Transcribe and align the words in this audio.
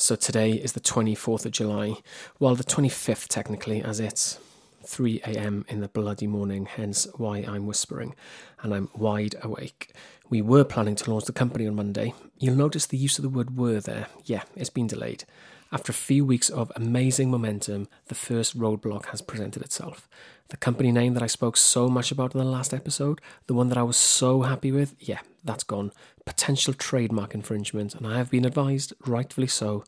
So 0.00 0.14
today 0.14 0.52
is 0.52 0.74
the 0.74 0.80
24th 0.80 1.44
of 1.44 1.50
July, 1.50 1.96
well, 2.38 2.54
the 2.54 2.62
25th 2.62 3.26
technically, 3.26 3.82
as 3.82 3.98
it's 3.98 4.38
3 4.88 5.20
a.m. 5.26 5.66
in 5.68 5.80
the 5.80 5.88
bloody 5.88 6.26
morning, 6.26 6.64
hence 6.64 7.06
why 7.18 7.38
I'm 7.38 7.66
whispering, 7.66 8.14
and 8.62 8.72
I'm 8.74 8.88
wide 8.96 9.34
awake. 9.42 9.92
We 10.30 10.40
were 10.40 10.64
planning 10.64 10.94
to 10.96 11.10
launch 11.10 11.26
the 11.26 11.32
company 11.32 11.66
on 11.66 11.74
Monday. 11.74 12.14
You'll 12.38 12.56
notice 12.56 12.86
the 12.86 12.96
use 12.96 13.18
of 13.18 13.22
the 13.22 13.28
word 13.28 13.58
were 13.58 13.80
there. 13.80 14.06
Yeah, 14.24 14.44
it's 14.56 14.70
been 14.70 14.86
delayed. 14.86 15.24
After 15.70 15.92
a 15.92 15.94
few 15.94 16.24
weeks 16.24 16.48
of 16.48 16.72
amazing 16.74 17.30
momentum, 17.30 17.88
the 18.06 18.14
first 18.14 18.58
roadblock 18.58 19.06
has 19.06 19.20
presented 19.20 19.62
itself. 19.62 20.08
The 20.48 20.56
company 20.56 20.90
name 20.90 21.12
that 21.12 21.22
I 21.22 21.26
spoke 21.26 21.58
so 21.58 21.88
much 21.88 22.10
about 22.10 22.34
in 22.34 22.38
the 22.38 22.46
last 22.46 22.72
episode, 22.72 23.20
the 23.46 23.54
one 23.54 23.68
that 23.68 23.76
I 23.76 23.82
was 23.82 23.98
so 23.98 24.40
happy 24.42 24.72
with, 24.72 24.94
yeah, 24.98 25.20
that's 25.44 25.64
gone. 25.64 25.92
Potential 26.24 26.72
trademark 26.72 27.34
infringement, 27.34 27.94
and 27.94 28.06
I 28.06 28.16
have 28.16 28.30
been 28.30 28.46
advised, 28.46 28.94
rightfully 29.06 29.48
so, 29.48 29.84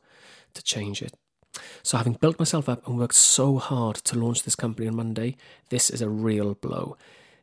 to 0.52 0.62
change 0.62 1.00
it. 1.00 1.14
So, 1.82 1.96
having 1.96 2.14
built 2.14 2.38
myself 2.38 2.68
up 2.68 2.86
and 2.86 2.98
worked 2.98 3.14
so 3.14 3.58
hard 3.58 3.96
to 3.96 4.18
launch 4.18 4.42
this 4.42 4.56
company 4.56 4.88
on 4.88 4.96
Monday, 4.96 5.36
this 5.68 5.90
is 5.90 6.02
a 6.02 6.08
real 6.08 6.54
blow. 6.54 6.96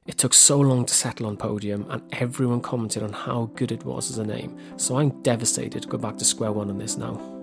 It 0.05 0.17
took 0.17 0.33
so 0.33 0.59
long 0.59 0.85
to 0.85 0.93
settle 0.93 1.27
on 1.27 1.37
Podium, 1.37 1.85
and 1.89 2.01
everyone 2.13 2.61
commented 2.61 3.03
on 3.03 3.13
how 3.13 3.51
good 3.55 3.71
it 3.71 3.83
was 3.83 4.09
as 4.09 4.17
a 4.17 4.25
name, 4.25 4.57
so 4.77 4.97
I'm 4.97 5.21
devastated 5.21 5.81
to 5.81 5.87
go 5.87 5.97
back 5.97 6.17
to 6.17 6.25
square 6.25 6.53
one 6.53 6.69
on 6.69 6.77
this 6.77 6.95
now. 6.95 7.36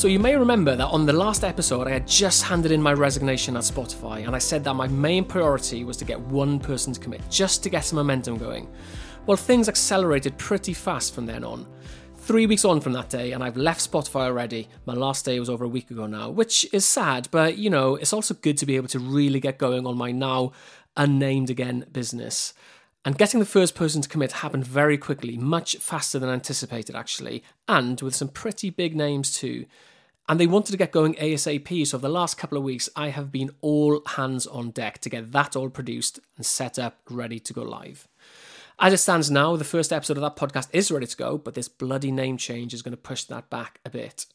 So, 0.00 0.08
you 0.08 0.18
may 0.18 0.34
remember 0.34 0.74
that 0.76 0.86
on 0.86 1.04
the 1.04 1.12
last 1.12 1.44
episode, 1.44 1.86
I 1.86 1.90
had 1.90 2.08
just 2.08 2.42
handed 2.42 2.72
in 2.72 2.80
my 2.80 2.94
resignation 2.94 3.54
at 3.54 3.64
Spotify, 3.64 4.26
and 4.26 4.34
I 4.34 4.38
said 4.38 4.64
that 4.64 4.72
my 4.72 4.88
main 4.88 5.26
priority 5.26 5.84
was 5.84 5.98
to 5.98 6.06
get 6.06 6.18
one 6.18 6.58
person 6.58 6.94
to 6.94 6.98
commit, 6.98 7.20
just 7.28 7.62
to 7.64 7.68
get 7.68 7.84
some 7.84 7.96
momentum 7.98 8.38
going. 8.38 8.66
Well, 9.26 9.36
things 9.36 9.68
accelerated 9.68 10.38
pretty 10.38 10.72
fast 10.72 11.14
from 11.14 11.26
then 11.26 11.44
on. 11.44 11.66
Three 12.16 12.46
weeks 12.46 12.64
on 12.64 12.80
from 12.80 12.94
that 12.94 13.10
day, 13.10 13.32
and 13.32 13.44
I've 13.44 13.58
left 13.58 13.90
Spotify 13.92 14.22
already. 14.22 14.70
My 14.86 14.94
last 14.94 15.26
day 15.26 15.38
was 15.38 15.50
over 15.50 15.64
a 15.64 15.68
week 15.68 15.90
ago 15.90 16.06
now, 16.06 16.30
which 16.30 16.66
is 16.72 16.86
sad, 16.86 17.28
but 17.30 17.58
you 17.58 17.68
know, 17.68 17.96
it's 17.96 18.14
also 18.14 18.32
good 18.32 18.56
to 18.56 18.64
be 18.64 18.76
able 18.76 18.88
to 18.88 18.98
really 18.98 19.38
get 19.38 19.58
going 19.58 19.86
on 19.86 19.98
my 19.98 20.12
now 20.12 20.52
unnamed 20.96 21.50
again 21.50 21.84
business. 21.92 22.54
And 23.04 23.16
getting 23.16 23.40
the 23.40 23.46
first 23.46 23.74
person 23.74 24.02
to 24.02 24.08
commit 24.08 24.32
happened 24.32 24.66
very 24.66 24.98
quickly, 24.98 25.36
much 25.36 25.76
faster 25.76 26.18
than 26.18 26.28
anticipated, 26.28 26.94
actually, 26.94 27.42
and 27.66 28.00
with 28.00 28.14
some 28.14 28.28
pretty 28.28 28.68
big 28.70 28.94
names 28.94 29.32
too 29.32 29.66
and 30.30 30.38
they 30.38 30.46
wanted 30.46 30.70
to 30.70 30.78
get 30.78 30.92
going 30.92 31.14
ASAP. 31.14 31.84
So, 31.84 31.98
for 31.98 32.02
the 32.02 32.08
last 32.08 32.38
couple 32.38 32.56
of 32.56 32.62
weeks, 32.62 32.88
I 32.94 33.08
have 33.08 33.32
been 33.32 33.50
all 33.60 34.00
hands 34.06 34.46
on 34.46 34.70
deck 34.70 35.00
to 35.00 35.10
get 35.10 35.32
that 35.32 35.56
all 35.56 35.68
produced 35.68 36.20
and 36.36 36.46
set 36.46 36.78
up, 36.78 36.98
ready 37.10 37.40
to 37.40 37.52
go 37.52 37.62
live. 37.62 38.06
As 38.78 38.92
it 38.92 38.98
stands 38.98 39.28
now, 39.28 39.56
the 39.56 39.64
first 39.64 39.92
episode 39.92 40.16
of 40.16 40.22
that 40.22 40.36
podcast 40.36 40.68
is 40.72 40.88
ready 40.92 41.06
to 41.06 41.16
go, 41.16 41.36
but 41.36 41.54
this 41.54 41.66
bloody 41.66 42.12
name 42.12 42.36
change 42.36 42.72
is 42.72 42.80
going 42.80 42.92
to 42.92 42.96
push 42.96 43.24
that 43.24 43.50
back 43.50 43.80
a 43.84 43.90
bit. 43.90 44.26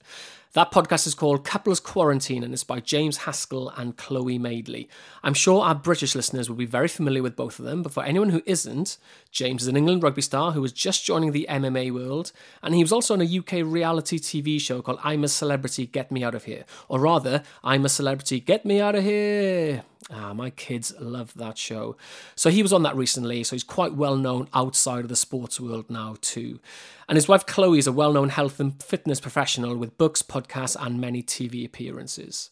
That 0.56 0.72
podcast 0.72 1.06
is 1.06 1.16
called 1.16 1.44
Couples 1.44 1.82
Quarantine 1.82 2.42
and 2.42 2.54
it's 2.54 2.64
by 2.64 2.80
James 2.80 3.18
Haskell 3.18 3.74
and 3.76 3.98
Chloe 3.98 4.40
Madeley. 4.40 4.88
I'm 5.22 5.34
sure 5.34 5.62
our 5.62 5.76
British 5.76 6.16
listeners 6.16 6.48
will 6.48 6.56
be 6.56 6.66
very 6.66 6.88
familiar 6.88 7.22
with 7.22 7.36
both 7.36 7.60
of 7.60 7.66
them, 7.66 7.84
but 7.84 7.92
for 7.92 8.06
anyone 8.06 8.30
who 8.30 8.42
isn't, 8.46 8.98
James 9.34 9.64
is 9.64 9.68
an 9.68 9.76
England 9.76 10.02
rugby 10.02 10.22
star 10.22 10.54
who 10.54 10.62
was 10.62 10.72
just 10.72 11.04
joining 11.04 11.34
the 11.34 11.46
MMA 11.50 11.92
world, 11.92 12.32
and 12.64 12.74
he 12.74 12.82
was 12.82 12.94
also 12.94 13.14
on 13.14 13.22
a 13.22 13.38
UK 13.38 13.70
reality 13.70 14.18
TV 14.18 14.58
show 14.62 14.82
called 14.82 15.00
I'm 15.04 15.26
a 15.26 15.28
Celebrity, 15.28 15.88
Get 15.88 16.10
Me 16.10 16.24
Out 16.24 16.34
of 16.34 16.46
Here. 16.46 16.64
Or 16.88 17.02
rather, 17.02 17.44
I'm 17.62 17.84
a 17.84 17.90
Celebrity, 17.90 18.40
Get 18.40 18.66
Me 18.66 18.80
Out 18.80 18.96
of 18.96 19.04
Here. 19.04 19.84
Ah, 20.10 20.34
my 20.34 20.52
kids 20.52 20.94
love 21.00 21.34
that 21.34 21.58
show. 21.58 21.98
So 22.36 22.50
he 22.50 22.62
was 22.62 22.72
on 22.72 22.84
that 22.84 22.96
recently, 22.96 23.44
so 23.44 23.56
he's 23.56 23.64
quite 23.64 23.96
well 23.96 24.16
known 24.16 24.48
outside 24.54 25.00
of 25.00 25.10
the 25.10 25.16
sports 25.16 25.60
world 25.60 25.90
now, 25.90 26.16
too. 26.22 26.60
And 27.08 27.16
his 27.16 27.28
wife 27.28 27.46
Chloe 27.46 27.80
is 27.80 27.88
a 27.88 27.92
well 27.92 28.14
known 28.14 28.30
health 28.30 28.60
and 28.60 28.82
fitness 28.82 29.20
professional 29.20 29.76
with 29.76 29.98
books, 29.98 30.22
podcasts, 30.22 30.76
and 30.80 31.00
many 31.00 31.22
TV 31.22 31.66
appearances. 31.66 32.50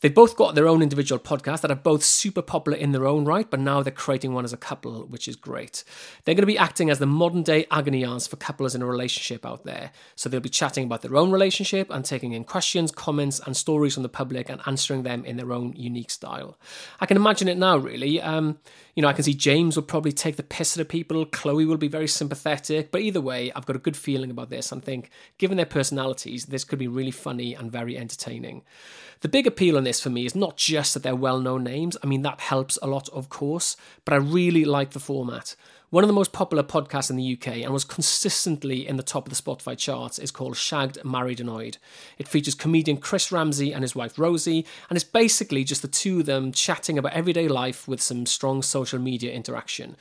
They've 0.00 0.12
both 0.12 0.36
got 0.36 0.56
their 0.56 0.66
own 0.66 0.82
individual 0.82 1.20
podcasts 1.20 1.60
that 1.60 1.70
are 1.70 1.76
both 1.76 2.02
super 2.02 2.42
popular 2.42 2.76
in 2.76 2.90
their 2.90 3.06
own 3.06 3.24
right, 3.24 3.48
but 3.48 3.60
now 3.60 3.82
they're 3.82 3.92
creating 3.92 4.32
one 4.32 4.44
as 4.44 4.52
a 4.52 4.56
couple, 4.56 5.06
which 5.06 5.28
is 5.28 5.36
great. 5.36 5.84
They're 6.24 6.34
going 6.34 6.42
to 6.42 6.46
be 6.46 6.58
acting 6.58 6.90
as 6.90 6.98
the 6.98 7.06
modern 7.06 7.44
day 7.44 7.66
agony 7.70 8.04
aunts 8.04 8.26
for 8.26 8.34
couples 8.34 8.74
in 8.74 8.82
a 8.82 8.86
relationship 8.86 9.46
out 9.46 9.64
there. 9.64 9.92
So 10.16 10.28
they'll 10.28 10.40
be 10.40 10.48
chatting 10.48 10.84
about 10.86 11.02
their 11.02 11.16
own 11.16 11.30
relationship 11.30 11.88
and 11.88 12.04
taking 12.04 12.32
in 12.32 12.42
questions, 12.42 12.90
comments, 12.90 13.40
and 13.46 13.56
stories 13.56 13.94
from 13.94 14.02
the 14.02 14.08
public 14.08 14.48
and 14.48 14.60
answering 14.66 15.04
them 15.04 15.24
in 15.24 15.36
their 15.36 15.52
own 15.52 15.72
unique 15.76 16.10
style. 16.10 16.58
I 17.00 17.06
can 17.06 17.16
imagine 17.16 17.46
it 17.46 17.56
now, 17.56 17.76
really. 17.76 18.20
Um, 18.20 18.58
you 18.94 19.02
know, 19.02 19.08
I 19.08 19.14
can 19.14 19.24
see 19.24 19.34
James 19.34 19.76
will 19.76 19.84
probably 19.84 20.12
take 20.12 20.36
the 20.36 20.42
piss 20.42 20.76
out 20.76 20.82
of 20.82 20.88
people, 20.88 21.24
Chloe 21.24 21.64
will 21.64 21.78
be 21.78 21.88
very 21.88 22.06
sympathetic, 22.06 22.90
but 22.90 23.00
either 23.00 23.20
way, 23.20 23.50
I've 23.54 23.64
got 23.64 23.76
a 23.76 23.80
good 23.80 23.96
feeling 23.96 24.30
about 24.30 24.50
this. 24.50 24.70
And 24.70 24.84
think, 24.84 25.10
given 25.38 25.56
their 25.56 25.66
personalities, 25.66 26.46
this 26.46 26.64
could 26.64 26.78
be 26.78 26.88
really 26.88 27.10
funny 27.10 27.54
and 27.54 27.72
very 27.72 27.96
entertaining. 27.96 28.62
The 29.20 29.28
big 29.28 29.46
appeal 29.46 29.76
on 29.76 29.84
this 29.84 30.00
for 30.00 30.10
me 30.10 30.26
is 30.26 30.34
not 30.34 30.56
just 30.56 30.94
that 30.94 31.02
they're 31.02 31.16
well 31.16 31.40
known 31.40 31.64
names, 31.64 31.96
I 32.02 32.06
mean, 32.06 32.22
that 32.22 32.40
helps 32.40 32.78
a 32.82 32.86
lot, 32.86 33.08
of 33.10 33.28
course, 33.28 33.76
but 34.04 34.12
I 34.12 34.18
really 34.18 34.64
like 34.64 34.90
the 34.90 35.00
format. 35.00 35.56
One 35.92 36.04
of 36.04 36.08
the 36.08 36.14
most 36.14 36.32
popular 36.32 36.62
podcasts 36.62 37.10
in 37.10 37.16
the 37.16 37.34
UK 37.34 37.58
and 37.58 37.70
was 37.70 37.84
consistently 37.84 38.88
in 38.88 38.96
the 38.96 39.02
top 39.02 39.26
of 39.26 39.36
the 39.36 39.42
Spotify 39.42 39.76
charts 39.76 40.18
is 40.18 40.30
called 40.30 40.56
Shagged, 40.56 41.04
Married, 41.04 41.38
Annoyed. 41.38 41.76
It 42.16 42.26
features 42.26 42.54
comedian 42.54 42.96
Chris 42.96 43.30
Ramsey 43.30 43.74
and 43.74 43.84
his 43.84 43.94
wife 43.94 44.18
Rosie, 44.18 44.64
and 44.88 44.96
it's 44.96 45.04
basically 45.04 45.64
just 45.64 45.82
the 45.82 45.88
two 45.88 46.20
of 46.20 46.24
them 46.24 46.50
chatting 46.50 46.96
about 46.96 47.12
everyday 47.12 47.46
life 47.46 47.86
with 47.86 48.00
some 48.00 48.24
strong 48.24 48.62
social 48.62 48.98
media 48.98 49.34
interaction. 49.34 49.94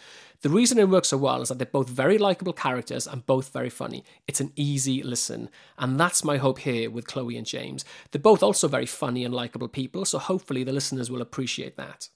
The 0.43 0.49
reason 0.49 0.79
it 0.79 0.87
works 0.87 1.09
so 1.09 1.17
well 1.17 1.41
is 1.41 1.49
that 1.49 1.57
they're 1.57 1.65
both 1.65 1.89
very 1.89 2.17
likable 2.17 2.53
characters 2.53 3.05
and 3.05 3.25
both 3.25 3.51
very 3.51 3.69
funny. 3.69 4.05
It's 4.29 4.39
an 4.39 4.53
easy 4.55 5.03
listen, 5.03 5.49
and 5.77 5.99
that's 5.99 6.23
my 6.23 6.37
hope 6.37 6.59
here 6.59 6.89
with 6.89 7.05
Chloe 7.05 7.35
and 7.35 7.45
James. 7.45 7.83
They're 8.11 8.21
both 8.21 8.41
also 8.41 8.69
very 8.69 8.85
funny 8.85 9.25
and 9.25 9.33
likable 9.33 9.67
people, 9.67 10.05
so 10.05 10.19
hopefully 10.19 10.63
the 10.63 10.71
listeners 10.71 11.11
will 11.11 11.21
appreciate 11.21 11.75
that. 11.75 12.07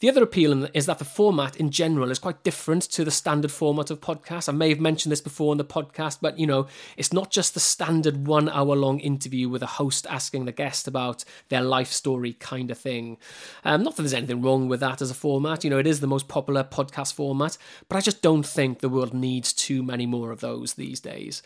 The 0.00 0.08
other 0.08 0.22
appeal 0.22 0.66
is 0.72 0.86
that 0.86 0.98
the 0.98 1.04
format 1.04 1.56
in 1.56 1.70
general 1.70 2.10
is 2.10 2.18
quite 2.18 2.42
different 2.42 2.84
to 2.84 3.04
the 3.04 3.10
standard 3.10 3.52
format 3.52 3.90
of 3.90 4.00
podcasts. 4.00 4.48
I 4.48 4.52
may 4.52 4.70
have 4.70 4.80
mentioned 4.80 5.12
this 5.12 5.20
before 5.20 5.52
in 5.52 5.58
the 5.58 5.64
podcast, 5.64 6.20
but 6.22 6.38
you 6.38 6.46
know, 6.46 6.68
it's 6.96 7.12
not 7.12 7.30
just 7.30 7.52
the 7.52 7.60
standard 7.60 8.26
one 8.26 8.48
hour 8.48 8.74
long 8.74 8.98
interview 9.00 9.50
with 9.50 9.62
a 9.62 9.66
host 9.66 10.06
asking 10.08 10.46
the 10.46 10.52
guest 10.52 10.88
about 10.88 11.26
their 11.50 11.60
life 11.60 11.92
story 11.92 12.32
kind 12.32 12.70
of 12.70 12.78
thing. 12.78 13.18
Um, 13.62 13.82
not 13.82 13.96
that 13.96 14.02
there's 14.02 14.14
anything 14.14 14.40
wrong 14.40 14.68
with 14.68 14.80
that 14.80 15.02
as 15.02 15.10
a 15.10 15.14
format, 15.14 15.64
you 15.64 15.70
know, 15.70 15.78
it 15.78 15.86
is 15.86 16.00
the 16.00 16.06
most 16.06 16.28
popular 16.28 16.64
podcast 16.64 17.12
format, 17.12 17.58
but 17.86 17.96
I 17.96 18.00
just 18.00 18.22
don't 18.22 18.46
think 18.46 18.78
the 18.78 18.88
world 18.88 19.12
needs 19.12 19.52
too 19.52 19.82
many 19.82 20.06
more 20.06 20.32
of 20.32 20.40
those 20.40 20.74
these 20.74 21.00
days. 21.00 21.42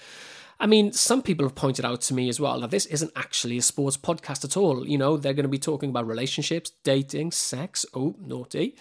I 0.61 0.67
mean, 0.67 0.93
some 0.93 1.23
people 1.23 1.45
have 1.45 1.55
pointed 1.55 1.85
out 1.85 2.01
to 2.03 2.15
me 2.15 2.29
as 2.29 2.41
well 2.41 2.61
that 2.61 2.71
this 2.71 2.87
isn't 2.87 3.13
actually 3.17 3.59
a 3.59 3.63
sports 3.63 3.97
podcast 3.97 4.45
at 4.45 4.57
all. 4.57 4.87
You 4.87 4.99
know, 4.99 5.17
they're 5.17 5.35
going 5.35 5.45
to 5.45 5.49
be 5.49 5.59
talking 5.59 5.91
about 5.91 6.07
relationships, 6.07 6.71
dating, 6.85 7.33
sex. 7.33 7.85
Oh, 7.95 8.15
naughty. 8.21 8.77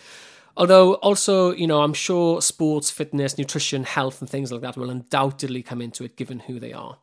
Although, 0.55 0.95
also, 0.95 1.51
you 1.51 1.65
know, 1.65 1.81
I'm 1.81 1.93
sure 1.93 2.41
sports, 2.41 2.91
fitness, 2.91 3.37
nutrition, 3.37 3.83
health, 3.85 4.21
and 4.21 4.29
things 4.29 4.51
like 4.51 4.61
that 4.61 4.77
will 4.77 4.91
undoubtedly 4.91 5.63
come 5.63 5.81
into 5.81 6.03
it 6.03 6.15
given 6.15 6.39
who 6.39 6.59
they 6.59 6.73
are. 6.73 6.99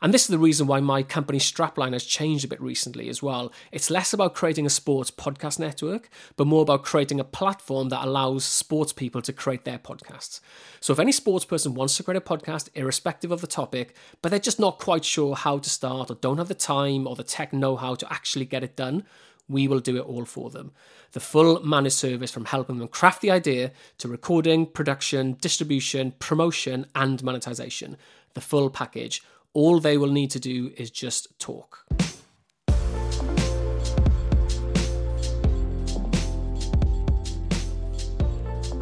And 0.00 0.14
this 0.14 0.22
is 0.22 0.28
the 0.28 0.38
reason 0.38 0.66
why 0.66 0.80
my 0.80 1.02
company 1.02 1.38
Strapline 1.38 1.92
has 1.92 2.04
changed 2.04 2.44
a 2.44 2.48
bit 2.48 2.60
recently 2.60 3.08
as 3.08 3.22
well. 3.22 3.52
It's 3.72 3.90
less 3.90 4.12
about 4.12 4.34
creating 4.34 4.66
a 4.66 4.70
sports 4.70 5.10
podcast 5.10 5.58
network, 5.58 6.08
but 6.36 6.46
more 6.46 6.62
about 6.62 6.84
creating 6.84 7.20
a 7.20 7.24
platform 7.24 7.88
that 7.88 8.04
allows 8.04 8.44
sports 8.44 8.92
people 8.92 9.22
to 9.22 9.32
create 9.32 9.64
their 9.64 9.78
podcasts. 9.78 10.40
So 10.80 10.92
if 10.92 10.98
any 10.98 11.12
sports 11.12 11.44
person 11.44 11.74
wants 11.74 11.96
to 11.96 12.02
create 12.02 12.18
a 12.18 12.20
podcast, 12.20 12.68
irrespective 12.74 13.32
of 13.32 13.40
the 13.40 13.46
topic, 13.46 13.96
but 14.22 14.30
they're 14.30 14.38
just 14.38 14.60
not 14.60 14.78
quite 14.78 15.04
sure 15.04 15.34
how 15.34 15.58
to 15.58 15.70
start 15.70 16.10
or 16.10 16.14
don't 16.14 16.38
have 16.38 16.48
the 16.48 16.54
time 16.54 17.06
or 17.06 17.16
the 17.16 17.24
tech 17.24 17.52
know 17.52 17.76
how 17.76 17.94
to 17.94 18.12
actually 18.12 18.44
get 18.44 18.62
it 18.62 18.76
done, 18.76 19.04
we 19.48 19.66
will 19.66 19.80
do 19.80 19.96
it 19.96 20.04
all 20.04 20.26
for 20.26 20.50
them. 20.50 20.72
The 21.12 21.20
full 21.20 21.64
managed 21.64 21.96
service 21.96 22.30
from 22.30 22.44
helping 22.44 22.78
them 22.78 22.88
craft 22.88 23.22
the 23.22 23.30
idea 23.30 23.72
to 23.96 24.06
recording, 24.06 24.66
production, 24.66 25.38
distribution, 25.40 26.12
promotion, 26.18 26.86
and 26.94 27.22
monetization 27.22 27.96
the 28.34 28.40
full 28.40 28.70
package. 28.70 29.22
All 29.54 29.80
they 29.80 29.96
will 29.96 30.10
need 30.10 30.30
to 30.32 30.40
do 30.40 30.72
is 30.76 30.90
just 30.90 31.38
talk. 31.38 31.86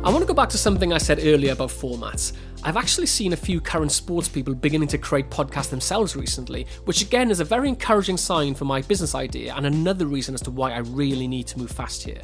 I 0.02 0.10
want 0.10 0.20
to 0.20 0.26
go 0.26 0.34
back 0.34 0.48
to 0.50 0.58
something 0.58 0.92
I 0.92 0.98
said 0.98 1.20
earlier 1.22 1.52
about 1.52 1.70
formats. 1.70 2.32
I've 2.62 2.76
actually 2.76 3.06
seen 3.06 3.32
a 3.32 3.36
few 3.36 3.60
current 3.60 3.92
sports 3.92 4.28
people 4.28 4.54
beginning 4.54 4.88
to 4.88 4.98
create 4.98 5.30
podcasts 5.30 5.70
themselves 5.70 6.16
recently, 6.16 6.66
which 6.84 7.02
again 7.02 7.30
is 7.30 7.40
a 7.40 7.44
very 7.44 7.68
encouraging 7.68 8.16
sign 8.16 8.54
for 8.54 8.64
my 8.64 8.82
business 8.82 9.14
idea 9.14 9.54
and 9.54 9.66
another 9.66 10.06
reason 10.06 10.34
as 10.34 10.42
to 10.42 10.50
why 10.50 10.72
I 10.72 10.78
really 10.78 11.28
need 11.28 11.46
to 11.48 11.58
move 11.58 11.70
fast 11.70 12.02
here. 12.02 12.22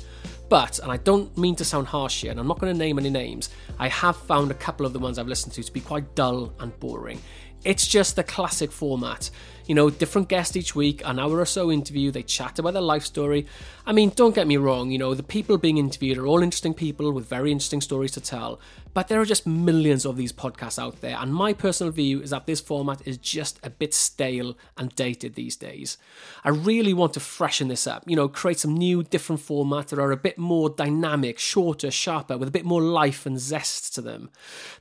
But, 0.49 0.81
and 0.81 0.93
I 0.93 0.97
don't 0.99 1.37
mean 1.39 1.57
to 1.57 1.65
sound 1.65 1.87
harsh 1.87 2.21
here, 2.21 2.31
and 2.31 2.39
I'm 2.39 2.47
not 2.47 2.59
going 2.59 2.73
to 2.73 2.79
name 2.79 2.99
any 2.99 3.09
names, 3.09 3.49
I 3.79 3.89
have 3.89 4.17
found 4.17 4.51
a 4.51 4.55
couple 4.55 4.85
of 4.85 4.93
the 4.93 4.99
ones 4.99 5.19
I've 5.19 5.27
listened 5.27 5.55
to 5.55 5.63
to 5.63 5.73
be 5.73 5.81
quite 5.81 6.15
dull 6.15 6.53
and 6.61 6.79
boring. 6.79 7.21
It's 7.65 7.87
just 7.87 8.17
the 8.17 8.25
classic 8.25 8.73
format 8.73 9.31
you 9.67 9.75
know, 9.75 9.91
different 9.91 10.29
guest 10.29 10.57
each 10.57 10.75
week, 10.75 11.03
an 11.05 11.19
hour 11.19 11.39
or 11.39 11.47
so 11.47 11.71
interview, 11.71 12.11
they 12.11 12.23
chat 12.23 12.59
about 12.59 12.73
their 12.73 12.83
life 12.83 13.05
story. 13.05 13.47
I 13.87 13.93
mean, 13.93 14.11
don't 14.15 14.35
get 14.35 14.47
me 14.47 14.57
wrong, 14.57 14.91
you 14.91 14.99
know, 14.99 15.15
the 15.15 15.23
people 15.23 15.59
being 15.59 15.79
interviewed 15.79 16.19
are 16.19 16.27
all 16.27 16.43
interesting 16.43 16.75
people 16.75 17.13
with 17.13 17.27
very 17.27 17.51
interesting 17.51 17.81
stories 17.81 18.13
to 18.13 18.21
tell, 18.21 18.61
but 18.95 19.09
there 19.09 19.21
are 19.21 19.25
just 19.25 19.47
millions 19.47 20.05
of 20.05 20.17
these 20.17 20.33
podcasts 20.33 20.79
out 20.79 21.01
there, 21.01 21.17
and 21.19 21.35
my 21.35 21.53
personal 21.53 21.93
view 21.93 22.21
is 22.21 22.31
that 22.31 22.47
this 22.47 22.61
format 22.61 23.07
is 23.07 23.19
just 23.19 23.59
a 23.63 23.71
bit 23.71 23.95
stale 23.95 24.57
and 24.77 24.95
dated 24.95 25.35
these 25.35 25.57
days. 25.57 25.97
I 26.45 26.51
really 26.51 26.93
want 26.93 27.15
to 27.15 27.21
freshen 27.21 27.69
this 27.69 27.87
up, 27.87 28.05
you 28.07 28.17
know, 28.17 28.29
create 28.29 28.59
some 28.59 28.75
new, 28.75 29.03
different 29.03 29.41
formats 29.41 29.89
that 29.89 29.99
are 29.99 30.13
a 30.13 30.17
bit 30.17 30.39
more 30.39 30.71
dynamic, 30.71 31.39
shorter, 31.39 31.91
sharper, 31.91 32.37
with 32.37 32.49
a 32.49 32.53
bit 32.53 32.65
more 32.65 32.83
life 32.83 33.27
and 33.27 33.39
zest 33.39 33.95
to 33.95 34.01
them. 34.01 34.31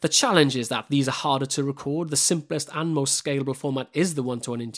The 0.02 0.10
challenge 0.10 0.56
is 0.56 0.70
that 0.70 0.86
these 0.90 1.08
are 1.08 1.12
harder 1.12 1.46
to 1.48 1.64
record, 1.64 2.10
the 2.10 2.18
simplest 2.18 2.70
and 2.74 2.94
most 2.94 3.24
scalable 3.24 3.56
format 3.56 3.88
is 3.94 4.16
the 4.16 4.24
one 4.24 4.42
to 4.42 4.52
one 4.52 4.62
interview. 4.62 4.72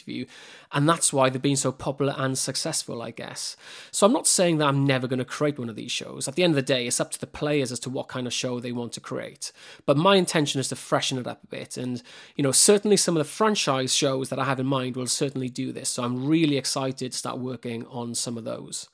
And 0.72 0.88
that's 0.88 1.14
why 1.14 1.30
they've 1.30 1.42
been 1.42 1.56
so 1.56 1.72
popular 1.72 2.16
and 2.18 2.38
successful, 2.38 3.02
I 3.02 3.12
guess. 3.12 3.56
So 3.92 4.06
I'm 4.06 4.14
not 4.14 4.28
saying 4.28 4.58
that 4.58 4.68
I'm 4.68 4.86
never 4.86 5.08
going 5.08 5.20
to 5.20 5.26
create 5.26 5.60
one 5.60 5.70
of 5.70 5.76
these 5.76 5.92
shows. 5.92 6.28
At 6.28 6.36
the 6.36 6.44
end 6.44 6.52
of 6.52 6.56
the 6.56 6.62
day, 6.62 6.88
it's 6.88 7.00
up 7.00 7.12
to 7.12 7.20
the 7.20 7.28
players 7.28 7.72
as 7.72 7.80
to 7.82 7.90
what 7.90 8.08
kind 8.08 8.28
of 8.28 8.34
show 8.34 8.60
they 8.60 8.72
want 8.72 8.94
to 8.94 9.00
create. 9.00 9.52
But 9.86 9.98
my 9.98 10.16
intention 10.16 10.60
is 10.60 10.68
to 10.70 10.76
freshen 10.76 11.18
it 11.18 11.28
up 11.28 11.44
a 11.44 11.48
bit. 11.48 11.78
And, 11.78 12.02
you 12.36 12.44
know, 12.44 12.52
certainly 12.52 12.98
some 12.98 13.16
of 13.16 13.20
the 13.20 13.30
franchise 13.30 13.96
shows 13.96 14.30
that 14.30 14.40
I 14.40 14.46
have 14.46 14.60
in 14.60 14.66
mind 14.66 14.96
will 14.96 15.08
certainly 15.08 15.50
do 15.50 15.72
this. 15.72 15.90
So 15.90 16.04
I'm 16.04 16.28
really 16.28 16.58
excited 16.58 17.12
to 17.12 17.18
start 17.18 17.40
working 17.40 17.86
on 17.88 18.16
some 18.16 18.38
of 18.38 18.44
those. 18.44 18.90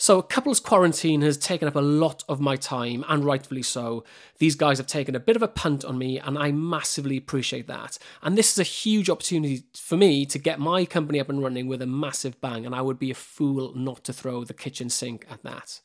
So, 0.00 0.22
couples 0.22 0.60
quarantine 0.60 1.22
has 1.22 1.36
taken 1.36 1.66
up 1.66 1.74
a 1.74 1.80
lot 1.80 2.22
of 2.28 2.38
my 2.38 2.54
time, 2.54 3.04
and 3.08 3.24
rightfully 3.24 3.64
so. 3.64 4.04
These 4.38 4.54
guys 4.54 4.78
have 4.78 4.86
taken 4.86 5.16
a 5.16 5.20
bit 5.20 5.34
of 5.34 5.42
a 5.42 5.48
punt 5.48 5.84
on 5.84 5.98
me, 5.98 6.20
and 6.20 6.38
I 6.38 6.52
massively 6.52 7.16
appreciate 7.16 7.66
that. 7.66 7.98
And 8.22 8.38
this 8.38 8.52
is 8.52 8.60
a 8.60 8.62
huge 8.62 9.10
opportunity 9.10 9.64
for 9.74 9.96
me 9.96 10.24
to 10.26 10.38
get 10.38 10.60
my 10.60 10.84
company 10.84 11.18
up 11.18 11.28
and 11.28 11.42
running 11.42 11.66
with 11.66 11.82
a 11.82 11.86
massive 11.86 12.40
bang, 12.40 12.64
and 12.64 12.76
I 12.76 12.80
would 12.80 13.00
be 13.00 13.10
a 13.10 13.14
fool 13.14 13.72
not 13.74 14.04
to 14.04 14.12
throw 14.12 14.44
the 14.44 14.54
kitchen 14.54 14.88
sink 14.88 15.26
at 15.28 15.42
that. 15.42 15.80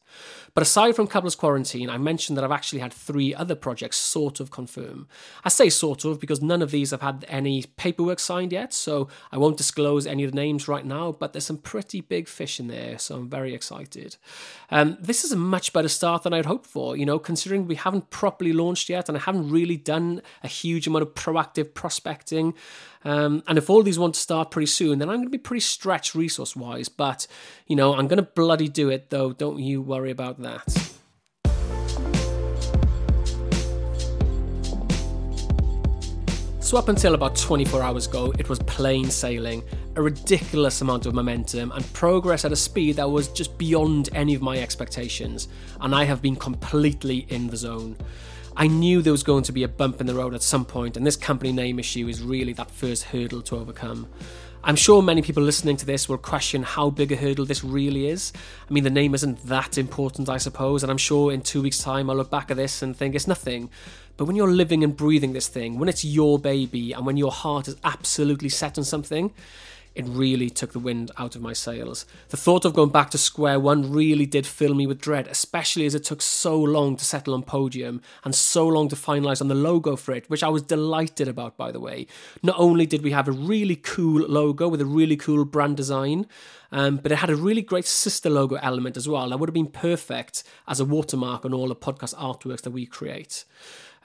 But 0.54 0.62
aside 0.62 0.96
from 0.96 1.08
couples 1.08 1.36
quarantine, 1.36 1.90
I 1.90 1.98
mentioned 1.98 2.38
that 2.38 2.44
I've 2.44 2.52
actually 2.52 2.82
had 2.82 2.94
three 2.94 3.34
other 3.34 3.56
projects 3.56 3.98
sort 3.98 4.40
of 4.40 4.52
confirm. 4.52 5.08
I 5.44 5.50
say 5.50 5.70
sort 5.70 6.06
of 6.06 6.20
because 6.20 6.42
none 6.42 6.62
of 6.62 6.70
these 6.70 6.92
have 6.92 7.02
had 7.02 7.26
any 7.28 7.64
paperwork 7.78 8.20
signed 8.20 8.52
yet, 8.52 8.74
so 8.74 9.08
I 9.32 9.40
won't 9.40 9.58
disclose 9.58 10.06
any 10.06 10.24
of 10.24 10.32
the 10.32 10.36
names 10.36 10.68
right 10.68 10.86
now, 10.86 11.12
but 11.14 11.34
there's 11.34 11.46
some 11.46 11.58
pretty 11.58 12.02
big 12.02 12.28
fish 12.28 12.60
in 12.60 12.68
there, 12.68 13.00
so 13.00 13.16
I'm 13.16 13.30
very 13.30 13.56
excited. 13.56 14.03
Um, 14.70 14.98
this 15.00 15.24
is 15.24 15.32
a 15.32 15.36
much 15.36 15.74
better 15.74 15.88
start 15.88 16.24
than 16.24 16.34
I'd 16.34 16.46
hoped 16.46 16.68
for, 16.68 16.98
you 16.98 17.06
know, 17.06 17.20
considering 17.20 17.68
we 17.68 17.76
haven't 17.76 18.10
properly 18.10 18.54
launched 18.54 18.90
yet 18.90 19.10
and 19.10 19.18
I 19.18 19.22
haven't 19.22 19.50
really 19.50 19.78
done 19.78 20.22
a 20.44 20.48
huge 20.48 20.88
amount 20.88 21.04
of 21.04 21.14
proactive 21.14 21.74
prospecting. 21.74 22.54
Um, 23.06 23.44
and 23.48 23.58
if 23.58 23.70
all 23.70 23.84
these 23.84 24.00
want 24.00 24.16
to 24.16 24.20
start 24.20 24.52
pretty 24.52 24.68
soon, 24.68 25.00
then 25.00 25.10
I'm 25.10 25.18
going 25.18 25.28
to 25.28 25.30
be 25.30 25.38
pretty 25.38 25.62
stretched 25.62 26.16
resource 26.16 26.56
wise. 26.56 26.90
But, 26.90 27.28
you 27.68 27.76
know, 27.76 27.94
I'm 27.96 28.08
going 28.08 28.18
to 28.18 28.24
bloody 28.24 28.68
do 28.68 28.90
it, 28.90 29.10
though. 29.10 29.34
Don't 29.34 29.60
you 29.60 29.82
worry 29.82 30.12
about 30.12 30.42
that. 30.42 30.83
So, 36.64 36.78
up 36.78 36.88
until 36.88 37.14
about 37.14 37.36
24 37.36 37.84
hours 37.84 38.08
ago, 38.08 38.34
it 38.40 38.48
was 38.48 38.58
plain 38.60 39.12
sailing, 39.12 39.64
a 39.98 40.02
ridiculous 40.02 40.80
amount 40.80 41.06
of 41.06 41.14
momentum, 41.14 41.74
and 41.74 41.94
progress 41.94 42.46
at 42.46 42.54
a 42.54 42.56
speed 42.56 42.96
that 42.96 43.12
was 43.12 43.28
just 43.28 43.58
beyond 43.58 44.08
any 44.14 44.34
of 44.34 44.42
my 44.42 44.58
expectations, 44.58 45.50
and 45.82 45.94
I 45.94 46.06
have 46.06 46.22
been 46.22 46.38
completely 46.38 47.26
in 47.28 47.48
the 47.48 47.58
zone. 47.58 47.98
I 48.56 48.68
knew 48.68 49.02
there 49.02 49.12
was 49.12 49.24
going 49.24 49.44
to 49.44 49.52
be 49.52 49.64
a 49.64 49.68
bump 49.68 50.00
in 50.00 50.08
the 50.08 50.16
road 50.16 50.34
at 50.34 50.42
some 50.42 50.64
point, 50.64 50.96
and 50.96 51.06
this 51.06 51.18
company 51.18 51.52
name 51.52 51.80
issue 51.80 52.08
is 52.08 52.22
really 52.22 52.54
that 52.54 52.72
first 52.72 53.04
hurdle 53.04 53.42
to 53.42 53.58
overcome. 53.58 54.08
I'm 54.66 54.78
sure 54.78 55.02
many 55.02 55.22
people 55.22 55.44
listening 55.44 55.76
to 55.76 55.86
this 55.86 56.08
will 56.08 56.18
question 56.18 56.64
how 56.64 56.90
big 56.90 57.12
a 57.12 57.18
hurdle 57.18 57.44
this 57.44 57.66
really 57.66 58.08
is. 58.08 58.32
I 58.70 58.72
mean, 58.72 58.86
the 58.86 58.90
name 58.90 59.14
isn't 59.14 59.46
that 59.48 59.78
important, 59.78 60.30
I 60.30 60.38
suppose, 60.38 60.84
and 60.84 60.90
I'm 60.90 60.98
sure 60.98 61.34
in 61.34 61.42
two 61.42 61.62
weeks' 61.62 61.80
time 61.80 62.10
I'll 62.10 62.16
look 62.16 62.30
back 62.30 62.50
at 62.50 62.56
this 62.56 62.82
and 62.82 62.96
think 62.96 63.14
it's 63.14 63.28
nothing. 63.28 63.70
But 64.16 64.24
when 64.24 64.38
you're 64.38 64.50
living 64.50 64.82
and 64.82 64.96
breathing 64.96 65.34
this 65.34 65.50
thing, 65.50 65.80
when 65.80 65.90
it's 65.90 66.06
your 66.06 66.40
baby, 66.40 66.94
and 66.94 67.06
when 67.06 67.18
your 67.18 67.32
heart 67.32 67.68
is 67.68 67.76
absolutely 67.84 68.48
set 68.48 68.78
on 68.78 68.86
something, 68.86 69.34
it 69.96 70.06
really 70.08 70.50
took 70.50 70.74
the 70.74 70.80
wind 70.80 71.12
out 71.18 71.36
of 71.36 71.42
my 71.42 71.54
sails. 71.54 72.06
The 72.30 72.38
thought 72.38 72.66
of 72.66 72.74
going 72.74 72.90
back 72.90 73.12
to 73.12 73.18
square 73.18 73.60
one 73.60 73.92
really 73.92 74.26
did 74.26 74.48
fill 74.48 74.74
me 74.74 74.88
with 74.88 75.00
dread, 75.00 75.28
especially 75.28 75.86
as 75.86 75.94
it 75.94 76.04
took 76.04 76.22
so 76.22 76.60
long 76.60 76.96
to 76.98 77.06
settle 77.06 77.34
on 77.34 77.44
Podium 77.44 78.02
and 78.24 78.34
so 78.34 78.68
long 78.68 78.90
to 78.90 78.96
finalise 78.96 79.42
on 79.42 79.48
the 79.48 79.56
logo 79.56 79.96
for 79.96 80.14
it, 80.14 80.30
which 80.30 80.44
I 80.44 80.50
was 80.50 80.64
delighted 80.64 81.28
about, 81.28 81.58
by 81.58 81.72
the 81.72 81.80
way. 81.80 82.08
Not 82.42 82.56
only 82.58 82.86
did 82.86 83.04
we 83.04 83.12
have 83.12 83.28
a 83.28 83.32
really 83.32 83.76
cool 83.76 84.28
logo 84.28 84.68
with 84.68 84.82
a 84.82 84.86
really 84.86 85.16
cool 85.16 85.46
brand 85.46 85.78
design, 85.78 86.26
um, 86.72 86.98
but 86.98 87.12
it 87.12 87.18
had 87.18 87.30
a 87.30 87.36
really 87.36 87.62
great 87.62 87.86
sister 87.86 88.30
logo 88.30 88.56
element 88.56 88.98
as 88.98 89.08
well. 89.08 89.30
That 89.30 89.38
would 89.38 89.50
have 89.50 89.54
been 89.54 89.68
perfect 89.68 90.44
as 90.68 90.80
a 90.80 90.86
watermark 90.86 91.46
on 91.46 91.54
all 91.54 91.68
the 91.68 91.76
podcast 91.76 92.16
artworks 92.16 92.62
that 92.62 92.72
we 92.72 92.88
create. 92.88 93.46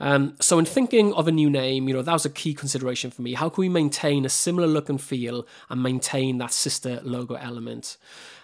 Um, 0.00 0.34
so, 0.40 0.58
in 0.58 0.64
thinking 0.64 1.12
of 1.14 1.26
a 1.26 1.32
new 1.32 1.50
name, 1.50 1.88
you 1.88 1.94
know, 1.94 2.02
that 2.02 2.12
was 2.12 2.24
a 2.24 2.30
key 2.30 2.54
consideration 2.54 3.10
for 3.10 3.22
me. 3.22 3.34
How 3.34 3.48
can 3.48 3.62
we 3.62 3.68
maintain 3.68 4.24
a 4.24 4.28
similar 4.28 4.66
look 4.66 4.88
and 4.88 5.00
feel 5.00 5.46
and 5.68 5.82
maintain 5.82 6.38
that 6.38 6.52
sister 6.52 7.00
logo 7.02 7.34
element? 7.34 7.96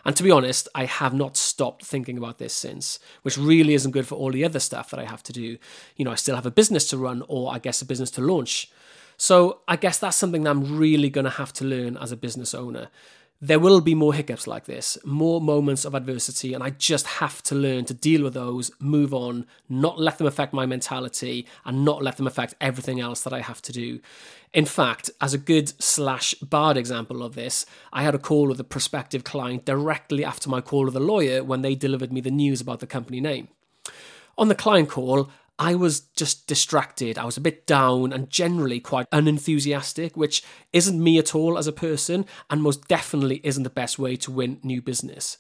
And 0.05 0.17
to 0.17 0.23
be 0.23 0.31
honest, 0.31 0.69
I 0.75 0.85
have 0.85 1.15
not 1.15 1.37
stopped 1.37 1.85
thinking 1.85 2.19
about 2.19 2.39
this 2.39 2.53
since, 2.53 2.99
which 3.23 3.39
really 3.39 3.75
isn't 3.75 3.93
good 3.93 4.07
for 4.07 4.17
all 4.17 4.31
the 4.31 4.45
other 4.45 4.61
stuff 4.61 4.91
that 4.91 5.01
I 5.01 5.05
have 5.05 5.23
to 5.25 5.33
do. 5.33 5.57
You 5.97 6.05
know, 6.05 6.13
I 6.13 6.17
still 6.17 6.35
have 6.35 6.47
a 6.47 6.51
business 6.51 6.89
to 6.91 6.99
run, 6.99 7.23
or 7.29 7.53
I 7.53 7.59
guess 7.59 7.81
a 7.81 7.87
business 7.87 8.11
to 8.13 8.21
launch. 8.21 8.71
So, 9.17 9.61
I 9.69 9.77
guess 9.77 9.99
that's 9.99 10.17
something 10.17 10.43
that 10.43 10.51
I'm 10.51 10.77
really 10.77 11.09
going 11.09 11.25
to 11.25 11.31
have 11.31 11.53
to 11.55 11.65
learn 11.65 11.97
as 11.97 12.11
a 12.11 12.17
business 12.17 12.53
owner 12.53 12.89
there 13.45 13.61
will 13.61 13.83
be 13.83 13.95
more 13.95 14.15
hiccups 14.15 14.47
like 14.47 14.65
this, 14.65 14.97
more 15.05 15.39
moments 15.39 15.85
of 15.85 15.95
adversity, 15.95 16.55
and 16.55 16.65
I 16.65 16.71
just 16.71 17.07
have 17.07 17.43
to 17.43 17.55
learn 17.55 17.85
to 17.85 17.93
deal 17.93 18.23
with 18.23 18.33
those, 18.33 18.71
move 18.81 19.13
on, 19.13 19.45
not 19.69 20.01
let 20.01 20.17
them 20.17 20.27
affect 20.27 20.55
my 20.55 20.65
mentality, 20.65 21.47
and 21.67 21.85
not 21.85 22.03
let 22.03 22.17
them 22.17 22.27
affect 22.27 22.55
everything 22.59 23.01
else 23.01 23.23
that 23.23 23.35
I 23.35 23.43
have 23.43 23.61
to 23.63 23.73
do. 23.73 24.01
In 24.55 24.65
fact, 24.65 25.11
as 25.21 25.35
a 25.35 25.39
good 25.39 25.75
slash 25.83 26.33
bad 26.37 26.79
example 26.79 27.23
of 27.23 27.35
this, 27.35 27.67
I 27.93 28.03
had 28.03 28.15
a 28.15 28.19
call 28.19 28.49
with 28.49 28.61
a 28.61 28.65
prospective 28.65 29.25
client 29.25 29.67
directly 29.67 30.25
after 30.25 30.49
my 30.49 30.63
call 30.63 30.87
with 30.87 30.97
a 30.97 31.01
lawyer 31.01 31.45
when 31.45 31.61
they 31.61 31.75
delivered 31.75 32.15
me 32.15 32.23
the 32.23 32.31
news 32.31 32.63
about 32.63 32.81
the 32.81 32.87
company 32.87 33.21
name. 33.21 33.49
On 34.39 34.49
the 34.49 34.55
client 34.55 34.89
call, 34.89 35.29
I 35.59 35.75
was 35.77 36.01
just 36.17 36.47
distracted. 36.47 37.17
I 37.17 37.25
was 37.25 37.37
a 37.37 37.41
bit 37.41 37.67
down 37.67 38.13
and 38.13 38.29
generally 38.29 38.81
quite 38.81 39.07
unenthusiastic, 39.13 40.17
which 40.17 40.43
isn't 40.73 41.03
me 41.03 41.19
at 41.19 41.35
all 41.35 41.57
as 41.57 41.67
a 41.67 41.73
person, 41.73 42.27
and 42.51 42.63
most 42.63 42.89
definitely 42.89 43.41
isn't 43.45 43.63
the 43.63 43.71
best 43.71 43.99
way 43.99 44.17
to 44.17 44.33
win 44.33 44.59
new 44.63 44.83
business. 44.83 45.39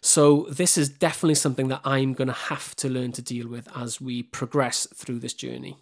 So, 0.00 0.46
this 0.48 0.78
is 0.78 0.88
definitely 0.88 1.34
something 1.34 1.68
that 1.68 1.82
I'm 1.84 2.14
going 2.14 2.28
to 2.28 2.34
have 2.34 2.74
to 2.76 2.88
learn 2.88 3.12
to 3.12 3.22
deal 3.22 3.48
with 3.48 3.68
as 3.76 4.00
we 4.00 4.22
progress 4.22 4.86
through 4.94 5.18
this 5.18 5.34
journey. 5.34 5.76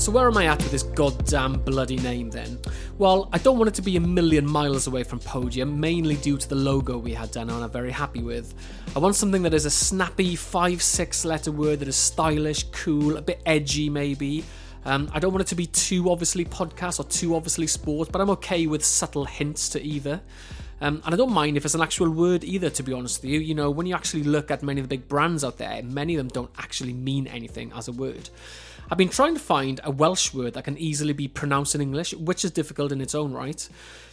So, 0.00 0.10
where 0.10 0.26
am 0.26 0.38
I 0.38 0.46
at 0.46 0.56
with 0.62 0.70
this 0.70 0.82
goddamn 0.82 1.60
bloody 1.60 1.98
name 1.98 2.30
then? 2.30 2.58
Well, 2.96 3.28
I 3.34 3.38
don't 3.38 3.58
want 3.58 3.68
it 3.68 3.74
to 3.74 3.82
be 3.82 3.98
a 3.98 4.00
million 4.00 4.48
miles 4.48 4.86
away 4.86 5.02
from 5.02 5.18
Podium, 5.18 5.78
mainly 5.78 6.16
due 6.16 6.38
to 6.38 6.48
the 6.48 6.54
logo 6.54 6.96
we 6.96 7.12
had 7.12 7.32
done 7.32 7.50
and 7.50 7.62
I'm 7.62 7.70
very 7.70 7.90
happy 7.90 8.22
with. 8.22 8.54
I 8.96 8.98
want 8.98 9.14
something 9.14 9.42
that 9.42 9.52
is 9.52 9.66
a 9.66 9.70
snappy 9.70 10.36
5 10.36 10.80
6 10.80 11.24
letter 11.26 11.52
word 11.52 11.80
that 11.80 11.88
is 11.88 11.96
stylish, 11.96 12.64
cool, 12.72 13.18
a 13.18 13.20
bit 13.20 13.42
edgy 13.44 13.90
maybe. 13.90 14.42
Um, 14.86 15.10
I 15.12 15.18
don't 15.18 15.32
want 15.32 15.42
it 15.42 15.48
to 15.48 15.54
be 15.54 15.66
too 15.66 16.10
obviously 16.10 16.46
podcast 16.46 16.98
or 16.98 17.04
too 17.04 17.36
obviously 17.36 17.66
sport, 17.66 18.10
but 18.10 18.22
I'm 18.22 18.30
okay 18.30 18.66
with 18.66 18.82
subtle 18.82 19.26
hints 19.26 19.68
to 19.68 19.82
either. 19.82 20.22
Um, 20.80 21.02
and 21.04 21.14
I 21.14 21.16
don't 21.18 21.32
mind 21.32 21.58
if 21.58 21.66
it's 21.66 21.74
an 21.74 21.82
actual 21.82 22.08
word 22.08 22.42
either, 22.42 22.70
to 22.70 22.82
be 22.82 22.94
honest 22.94 23.20
with 23.20 23.30
you. 23.32 23.40
You 23.40 23.54
know, 23.54 23.70
when 23.70 23.84
you 23.84 23.94
actually 23.94 24.22
look 24.22 24.50
at 24.50 24.62
many 24.62 24.80
of 24.80 24.88
the 24.88 24.96
big 24.96 25.08
brands 25.08 25.44
out 25.44 25.58
there, 25.58 25.82
many 25.82 26.14
of 26.14 26.18
them 26.18 26.28
don't 26.28 26.50
actually 26.56 26.94
mean 26.94 27.26
anything 27.26 27.70
as 27.76 27.86
a 27.86 27.92
word. 27.92 28.30
I've 28.90 28.98
been 28.98 29.08
trying 29.08 29.34
to 29.34 29.40
find 29.40 29.80
a 29.84 29.90
Welsh 29.92 30.34
word 30.34 30.54
that 30.54 30.64
can 30.64 30.76
easily 30.76 31.12
be 31.12 31.28
pronounced 31.28 31.76
in 31.76 31.80
English, 31.80 32.12
which 32.12 32.44
is 32.44 32.50
difficult 32.50 32.90
in 32.90 33.00
its 33.00 33.14
own 33.14 33.32
right. 33.32 33.68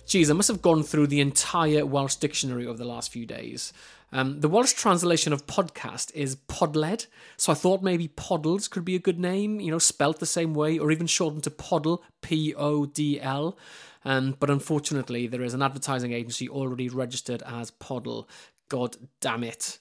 Geez, 0.06 0.30
I 0.30 0.34
must 0.34 0.50
have 0.50 0.62
gone 0.62 0.84
through 0.84 1.08
the 1.08 1.20
entire 1.20 1.84
Welsh 1.84 2.14
dictionary 2.14 2.68
over 2.68 2.78
the 2.78 2.86
last 2.86 3.12
few 3.12 3.26
days. 3.26 3.74
Um, 4.12 4.40
the 4.40 4.48
Welsh 4.48 4.74
translation 4.74 5.34
of 5.34 5.48
podcast 5.48 6.14
is 6.14 6.36
podled, 6.36 7.08
so 7.38 7.52
I 7.52 7.56
thought 7.56 7.82
maybe 7.82 8.08
Poddles 8.10 8.70
could 8.70 8.86
be 8.86 8.94
a 8.94 9.00
good 9.00 9.18
name, 9.20 9.60
you 9.60 9.72
know, 9.72 9.80
spelt 9.80 10.20
the 10.20 10.28
same 10.28 10.54
way, 10.54 10.78
or 10.78 10.92
even 10.92 11.08
shortened 11.08 11.44
to 11.46 11.52
Poddle, 11.52 12.04
P 12.22 12.54
O 12.54 12.86
D 12.86 13.20
L. 13.20 13.58
Um, 14.06 14.38
but 14.40 14.52
unfortunately, 14.52 15.26
there 15.26 15.42
is 15.42 15.56
an 15.56 15.64
advertising 15.64 16.14
agency 16.14 16.48
already 16.48 16.88
registered 16.88 17.42
as 17.48 17.72
Poddle. 17.72 18.30
God 18.70 18.96
damn 19.22 19.44
it. 19.44 19.80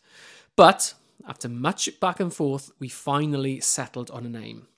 But 0.57 0.95
after 1.29 1.50
much 1.50 2.00
back 2.00 2.19
and 2.19 2.33
forth, 2.33 2.71
we 2.79 2.88
finally 2.88 3.61
settled 3.61 4.11
on 4.11 4.25
a 4.25 4.31
name. 4.31 4.69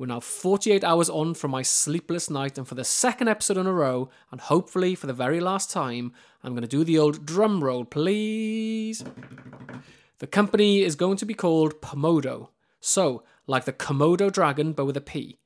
We're 0.00 0.06
now 0.06 0.20
48 0.20 0.82
hours 0.82 1.10
on 1.10 1.34
from 1.34 1.50
my 1.50 1.60
sleepless 1.60 2.30
night, 2.30 2.56
and 2.56 2.66
for 2.66 2.74
the 2.74 2.84
second 2.84 3.28
episode 3.28 3.58
in 3.58 3.66
a 3.66 3.72
row, 3.74 4.08
and 4.32 4.40
hopefully 4.40 4.94
for 4.94 5.06
the 5.06 5.12
very 5.12 5.40
last 5.40 5.70
time, 5.70 6.14
I'm 6.42 6.54
going 6.54 6.62
to 6.62 6.66
do 6.66 6.84
the 6.84 6.98
old 6.98 7.26
drum 7.26 7.62
roll, 7.62 7.84
please. 7.84 9.04
The 10.20 10.26
company 10.26 10.80
is 10.80 10.94
going 10.94 11.18
to 11.18 11.26
be 11.26 11.34
called 11.34 11.82
Pomodo. 11.82 12.48
So, 12.80 13.24
like 13.46 13.66
the 13.66 13.74
Komodo 13.74 14.32
dragon, 14.32 14.72
but 14.72 14.86
with 14.86 14.96
a 14.96 15.02
P. 15.02 15.38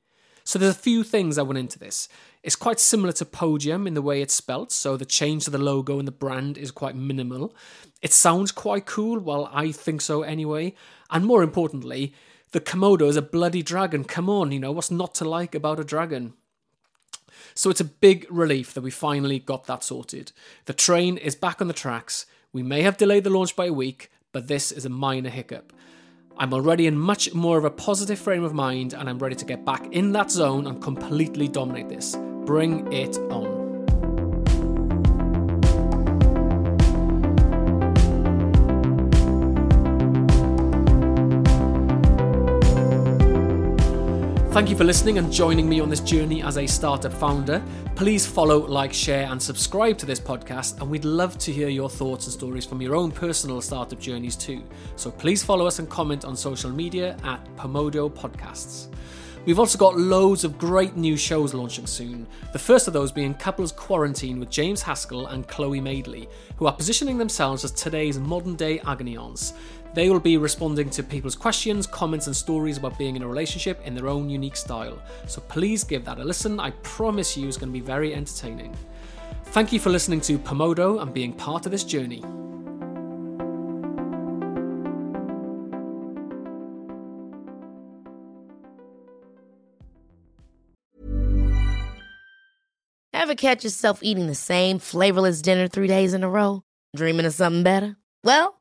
So 0.44 0.61
there's 0.61 0.76
a 0.76 0.78
few 0.78 1.02
things 1.02 1.34
that 1.34 1.46
went 1.46 1.58
into 1.58 1.80
this. 1.80 2.08
It's 2.44 2.54
quite 2.54 2.78
similar 2.78 3.12
to 3.14 3.25
Podium 3.25 3.88
in 3.88 3.94
the 3.94 4.02
way 4.02 4.23
it's 4.23 4.34
spelt, 4.34 4.70
so 4.70 4.96
the 4.96 5.04
change 5.04 5.46
to 5.46 5.50
the 5.50 5.58
logo 5.58 5.99
and 5.99 6.06
the 6.06 6.12
brand 6.12 6.58
is 6.58 6.70
quite 6.70 6.94
minimal. 6.94 7.52
It 8.02 8.12
sounds 8.12 8.52
quite 8.52 8.87
cool, 8.87 9.18
well, 9.18 9.50
I 9.52 9.73
think 9.73 10.00
so 10.00 10.23
anyway. 10.23 10.75
And 11.11 11.26
more 11.26 11.42
importantly, 11.42 12.14
the 12.54 12.61
Komodo 12.61 13.08
is 13.08 13.16
a 13.16 13.23
bloody 13.23 13.64
dragon. 13.64 14.04
Come 14.04 14.30
on, 14.30 14.52
you 14.52 14.61
know, 14.61 14.70
what's 14.70 14.88
not 14.88 15.12
to 15.16 15.25
like 15.25 15.56
about 15.56 15.80
a 15.80 15.84
dragon? 15.84 16.34
So 17.52 17.68
it's 17.68 17.80
a 17.80 17.84
big 17.84 18.26
relief 18.30 18.73
that 18.75 18.82
we 18.82 18.92
finally 18.92 19.40
got 19.40 19.66
that 19.66 19.82
sorted. 19.82 20.30
The 20.66 20.73
train 20.73 21.16
is 21.16 21.34
back 21.34 21.61
on 21.61 21.66
the 21.66 21.75
tracks. 21.75 22.26
We 22.52 22.62
may 22.62 22.82
have 22.82 22.96
delayed 22.96 23.25
the 23.25 23.30
launch 23.30 23.56
by 23.56 23.66
a 23.66 23.73
week, 23.73 24.08
but 24.30 24.46
this 24.46 24.70
is 24.70 24.84
a 24.84 24.88
minor 24.88 25.30
hiccup. 25.30 25.73
I'm 26.38 26.54
already 26.54 26.87
in 26.87 26.96
much 26.96 27.34
more 27.34 27.58
of 27.58 27.64
a 27.64 27.70
positive 27.70 28.20
frame 28.20 28.44
of 28.44 28.54
mind 28.54 28.92
and 28.92 29.11
I'm 29.11 29.18
ready 29.18 29.34
to 29.34 29.44
get 29.44 29.64
back 29.64 29.92
in 29.92 30.12
that 30.12 30.30
zone 30.30 30.68
and 30.68 30.80
completely 30.80 31.49
dominate 31.49 31.88
this. 31.88 32.14
Bring 32.44 32.92
it 32.92 33.18
on. 33.32 33.53
Thank 44.54 44.70
you 44.70 44.76
for 44.76 44.84
listening 44.84 45.18
and 45.18 45.32
joining 45.32 45.68
me 45.68 45.80
on 45.80 45.88
this 45.88 45.99
journey 45.99 46.40
as 46.40 46.58
a 46.58 46.66
startup 46.68 47.12
founder. 47.12 47.61
Please 47.96 48.25
follow, 48.25 48.64
like, 48.64 48.92
share, 48.92 49.26
and 49.26 49.42
subscribe 49.42 49.99
to 49.99 50.06
this 50.06 50.20
podcast, 50.20 50.80
and 50.80 50.88
we'd 50.88 51.04
love 51.04 51.37
to 51.38 51.50
hear 51.50 51.68
your 51.68 51.90
thoughts 51.90 52.26
and 52.26 52.32
stories 52.32 52.64
from 52.64 52.80
your 52.80 52.94
own 52.94 53.11
personal 53.11 53.61
startup 53.61 53.99
journeys 53.99 54.37
too. 54.37 54.62
So 54.94 55.11
please 55.11 55.42
follow 55.42 55.66
us 55.66 55.80
and 55.80 55.90
comment 55.90 56.25
on 56.25 56.37
social 56.37 56.70
media 56.70 57.16
at 57.25 57.44
Pomodo 57.56 58.08
Podcasts. 58.08 58.87
We've 59.44 59.58
also 59.58 59.76
got 59.76 59.99
loads 59.99 60.44
of 60.44 60.56
great 60.56 60.96
new 60.96 61.16
shows 61.16 61.52
launching 61.52 61.88
soon. 61.88 62.25
The 62.52 62.58
first 62.61 62.87
of 62.87 62.94
those 62.94 63.11
being 63.11 63.34
Couples 63.34 63.73
Quarantine 63.73 64.38
with 64.38 64.50
James 64.50 64.82
Haskell 64.82 65.26
and 65.26 65.49
Chloe 65.49 65.80
Madeley, 65.80 66.28
who 66.58 66.66
are 66.66 66.73
positioning 66.73 67.18
themselves 67.18 67.64
as 67.64 67.73
today's 67.73 68.20
modern 68.20 68.54
day 68.54 68.78
agony 68.87 69.16
aunts. 69.16 69.54
They 69.94 70.10
will 70.10 70.18
be 70.18 70.36
responding 70.36 70.90
to 70.90 71.04
people's 71.04 71.36
questions, 71.36 71.86
comments, 71.86 72.26
and 72.26 72.34
stories 72.34 72.78
about 72.78 72.98
being 72.98 73.14
in 73.14 73.22
a 73.22 73.28
relationship 73.28 73.80
in 73.86 73.94
their 73.94 74.08
own 74.08 74.28
unique 74.28 74.56
style. 74.56 74.98
So 75.28 75.40
please 75.42 75.84
give 75.84 76.04
that 76.04 76.18
a 76.18 76.24
listen. 76.24 76.58
I 76.58 76.72
promise 76.82 77.36
you 77.36 77.46
it's 77.46 77.56
going 77.56 77.68
to 77.68 77.72
be 77.72 77.80
very 77.80 78.12
entertaining. 78.12 78.76
Thank 79.46 79.72
you 79.72 79.78
for 79.78 79.90
listening 79.90 80.20
to 80.22 80.36
Pomodo 80.36 81.00
and 81.00 81.14
being 81.14 81.32
part 81.32 81.64
of 81.64 81.70
this 81.70 81.84
journey. 81.84 82.24
Ever 93.12 93.36
catch 93.36 93.62
yourself 93.62 94.02
eating 94.02 94.26
the 94.26 94.34
same 94.34 94.80
flavorless 94.80 95.40
dinner 95.40 95.68
three 95.68 95.86
days 95.86 96.14
in 96.14 96.24
a 96.24 96.28
row? 96.28 96.64
Dreaming 96.96 97.26
of 97.26 97.32
something 97.32 97.62
better? 97.62 97.96
Well, 98.22 98.60